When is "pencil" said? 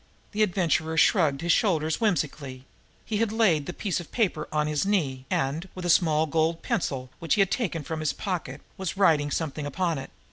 6.63-7.11